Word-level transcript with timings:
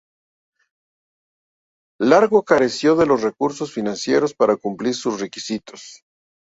Largo 1.99 2.41
careció 2.43 2.95
de 2.95 3.05
los 3.05 3.21
recursos 3.21 3.71
financieros 3.71 4.33
para 4.33 4.55
cumplir 4.57 4.95
sus 4.95 5.19
requisitos. 5.21 6.01